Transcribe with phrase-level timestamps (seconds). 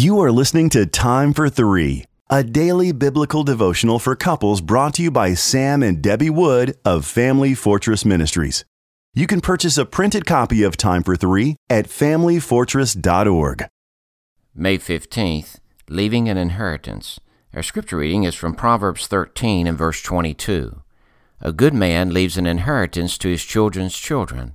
[0.00, 5.02] You are listening to Time for Three, a daily biblical devotional for couples brought to
[5.02, 8.64] you by Sam and Debbie Wood of Family Fortress Ministries.
[9.12, 13.66] You can purchase a printed copy of Time for Three at familyfortress.org.
[14.54, 15.56] May 15th,
[15.90, 17.20] Leaving an Inheritance.
[17.52, 20.80] Our scripture reading is from Proverbs 13 and verse 22.
[21.42, 24.54] A good man leaves an inheritance to his children's children,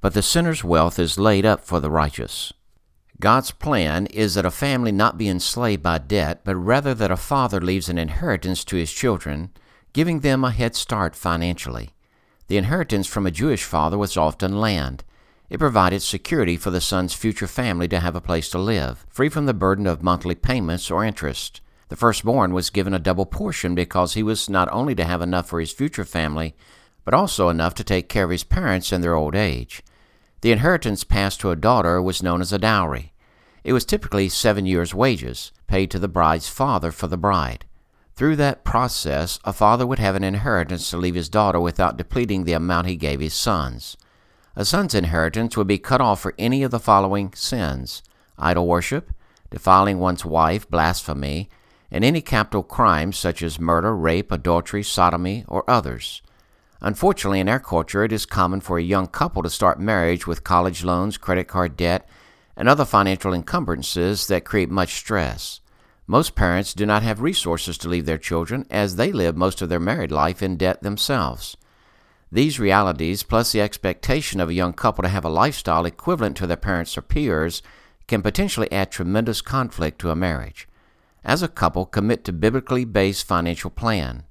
[0.00, 2.52] but the sinner's wealth is laid up for the righteous.
[3.20, 7.18] God's plan is that a family not be enslaved by debt, but rather that a
[7.18, 9.50] father leaves an inheritance to his children,
[9.92, 11.90] giving them a head start financially.
[12.48, 15.04] The inheritance from a Jewish father was often land.
[15.50, 19.28] It provided security for the son's future family to have a place to live, free
[19.28, 21.60] from the burden of monthly payments or interest.
[21.90, 25.46] The firstborn was given a double portion because he was not only to have enough
[25.46, 26.54] for his future family,
[27.04, 29.82] but also enough to take care of his parents in their old age.
[30.40, 33.09] The inheritance passed to a daughter was known as a dowry.
[33.62, 37.64] It was typically seven years' wages, paid to the bride's father for the bride.
[38.14, 42.44] Through that process, a father would have an inheritance to leave his daughter without depleting
[42.44, 43.96] the amount he gave his sons.
[44.56, 48.02] A son's inheritance would be cut off for any of the following sins
[48.38, 49.12] idol worship,
[49.50, 51.48] defiling one's wife, blasphemy,
[51.90, 56.22] and any capital crimes such as murder, rape, adultery, sodomy, or others.
[56.80, 60.44] Unfortunately, in our culture, it is common for a young couple to start marriage with
[60.44, 62.08] college loans, credit card debt,
[62.60, 65.60] and other financial encumbrances that create much stress.
[66.06, 69.70] Most parents do not have resources to leave their children as they live most of
[69.70, 71.56] their married life in debt themselves.
[72.30, 76.46] These realities, plus the expectation of a young couple to have a lifestyle equivalent to
[76.46, 77.62] their parents or peers,
[78.06, 80.68] can potentially add tremendous conflict to a marriage.
[81.24, 84.24] As a couple, commit to biblically based financial plan.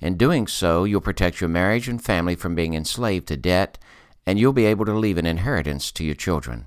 [0.00, 3.78] In doing so, you'll protect your marriage and family from being enslaved to debt,
[4.26, 6.66] and you'll be able to leave an inheritance to your children.